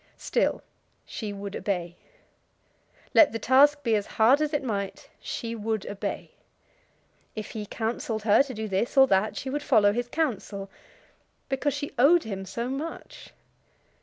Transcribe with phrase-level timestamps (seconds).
[0.17, 0.63] Still
[1.05, 1.95] she would obey.
[3.13, 6.31] Let the task be as hard as it might, she would obey.
[7.35, 10.71] If he counselled her to do this or that, she would follow his counsel,
[11.49, 13.31] because she owed him so much.